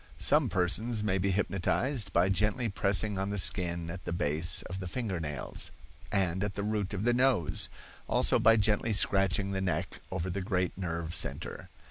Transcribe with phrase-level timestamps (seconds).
[0.17, 4.79] Some persons may be hypnotized by gently pressing on the skin at the base of
[4.79, 5.69] the finger nails,
[6.11, 7.69] and at the root of the nose;
[8.07, 11.69] also by gently scratching the neck over the great nerve center.